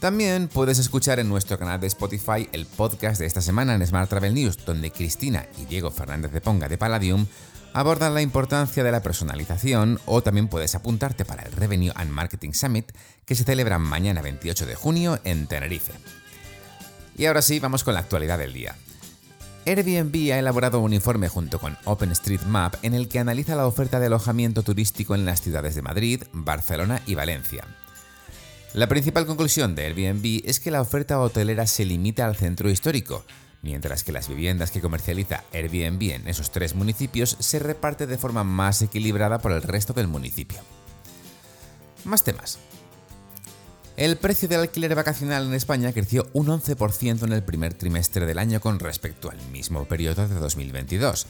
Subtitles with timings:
[0.00, 4.10] También puedes escuchar en nuestro canal de Spotify el podcast de esta semana en Smart
[4.10, 7.24] Travel News, donde Cristina y Diego Fernández de Ponga de Palladium
[7.72, 12.50] abordan la importancia de la personalización o también puedes apuntarte para el Revenue and Marketing
[12.52, 12.90] Summit
[13.24, 15.92] que se celebra mañana 28 de junio en Tenerife.
[17.16, 18.76] Y ahora sí, vamos con la actualidad del día.
[19.66, 24.06] Airbnb ha elaborado un informe junto con OpenStreetMap en el que analiza la oferta de
[24.06, 27.64] alojamiento turístico en las ciudades de Madrid, Barcelona y Valencia.
[28.72, 33.24] La principal conclusión de Airbnb es que la oferta hotelera se limita al centro histórico,
[33.62, 38.44] mientras que las viviendas que comercializa Airbnb en esos tres municipios se reparte de forma
[38.44, 40.60] más equilibrada por el resto del municipio.
[42.04, 42.58] Más temas.
[44.00, 48.38] El precio del alquiler vacacional en España creció un 11% en el primer trimestre del
[48.38, 51.26] año con respecto al mismo periodo de 2022,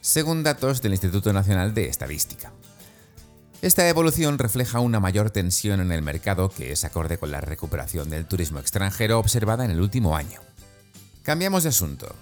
[0.00, 2.52] según datos del Instituto Nacional de Estadística.
[3.60, 8.08] Esta evolución refleja una mayor tensión en el mercado que es acorde con la recuperación
[8.08, 10.38] del turismo extranjero observada en el último año.
[11.24, 12.14] Cambiamos de asunto.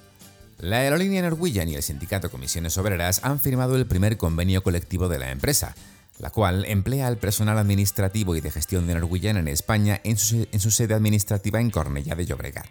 [0.56, 5.18] La aerolínea Norwegian y el sindicato Comisiones Obreras han firmado el primer convenio colectivo de
[5.18, 5.74] la empresa,
[6.20, 10.70] la cual emplea al personal administrativo y de gestión de Norwegian en España en su,
[10.70, 12.68] sede administrativa en Cornellá de Llobregat.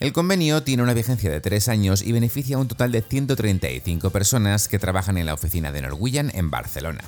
[0.00, 4.10] El convenio tiene una vigencia de tres años y beneficia a un total de 135
[4.10, 7.02] personas que trabajan en la oficina de Norwegian en Barcelona.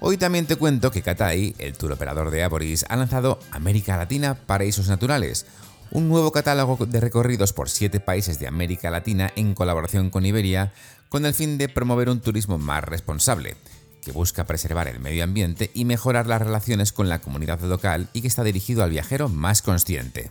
[0.00, 4.34] Hoy también te cuento que Catay, el tour operador de Aboris, ha lanzado América Latina
[4.34, 5.46] Paraísos Naturales,
[5.90, 10.72] un nuevo catálogo de recorridos por siete países de América Latina en colaboración con Iberia,
[11.08, 13.56] con el fin de promover un turismo más responsable,
[14.02, 18.22] que busca preservar el medio ambiente y mejorar las relaciones con la comunidad local y
[18.22, 20.30] que está dirigido al viajero más consciente.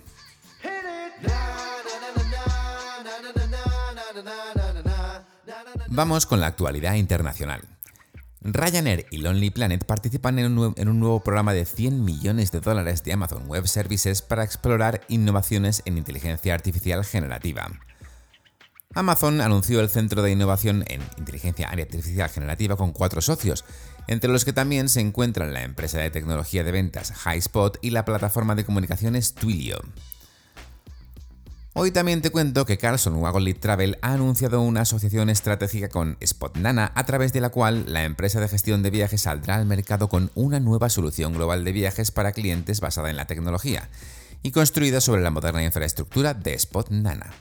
[5.87, 7.61] Vamos con la actualidad internacional.
[8.41, 13.13] Ryanair y Lonely Planet participan en un, nuevo programa de 100 millones de dólares de
[13.13, 17.71] Amazon Web Services para explorar innovaciones en inteligencia artificial generativa.
[18.95, 23.65] Amazon anunció el Centro de Innovación en Inteligencia Artificial Generativa con cuatro socios,
[24.07, 28.05] entre los que también se encuentran la empresa de tecnología de ventas HighSpot y la
[28.05, 29.81] plataforma de comunicaciones Twilio.
[31.73, 36.93] Hoy también te cuento que Carlson Wagon Travel ha anunciado una asociación estratégica con Spotnana
[36.95, 40.31] a través de la cual la empresa de gestión de viajes saldrá al mercado con
[40.35, 43.89] una nueva solución global de viajes para clientes basada en la tecnología
[44.41, 47.33] y construida sobre la moderna infraestructura de Spotnana.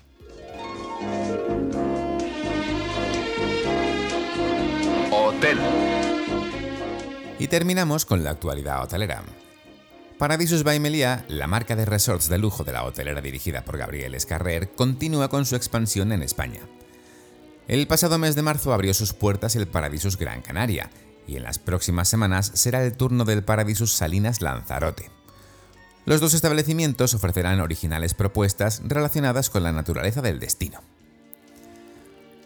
[7.38, 9.22] Y terminamos con la actualidad hotelera.
[10.18, 14.14] Paradisus by Melia, la marca de resorts de lujo de la hotelera dirigida por Gabriel
[14.14, 16.60] Escarrer, continúa con su expansión en España.
[17.66, 20.90] El pasado mes de marzo abrió sus puertas el Paradisus Gran Canaria,
[21.26, 25.10] y en las próximas semanas será el turno del Paradisus Salinas Lanzarote.
[26.06, 30.80] Los dos establecimientos ofrecerán originales propuestas relacionadas con la naturaleza del destino.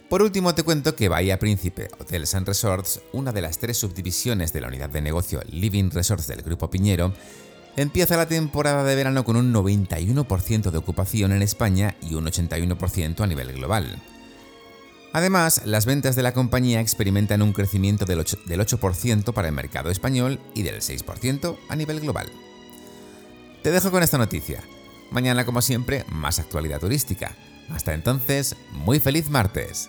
[0.09, 4.53] Por último, te cuento que Bahía Príncipe Hotels and Resorts, una de las tres subdivisiones
[4.53, 7.13] de la unidad de negocio Living Resorts del Grupo Piñero,
[7.79, 13.21] Empieza la temporada de verano con un 91% de ocupación en España y un 81%
[13.21, 14.03] a nivel global.
[15.13, 20.41] Además, las ventas de la compañía experimentan un crecimiento del 8%, para el mercado español
[20.57, 22.33] y del 6% a nivel global.
[23.63, 24.61] Te dejo con esta noticia.
[25.13, 27.37] Mañana, como siempre, más actualidad turística.
[27.71, 29.89] Hasta entonces, muy feliz martes.